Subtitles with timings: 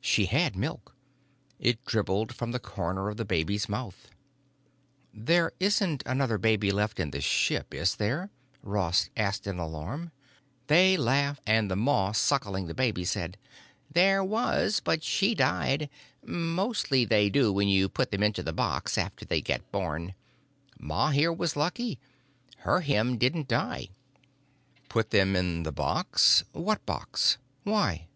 [0.00, 0.94] She had milk;
[1.58, 4.10] it dribbled from the corner of the baby's mouth.
[5.12, 8.30] "There isn't another baby left in the ship, is there?"
[8.62, 10.12] Ross asked in alarm.
[10.68, 13.36] They laughed and the Ma suckling the baby said:
[13.90, 15.90] "There was, but she died.
[16.24, 20.14] Mostly they do when you put them into the box after they get born.
[20.78, 21.98] Ma here was lucky.
[22.58, 23.88] Her Him didn't die."
[24.88, 26.44] "Put them in the box?
[26.52, 27.38] What box?
[27.64, 28.06] Why?"